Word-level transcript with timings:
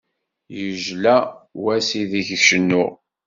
Yejla 0.59 1.17
wass 1.63 1.89
ideg 2.01 2.27
cennuɣ. 2.47 2.91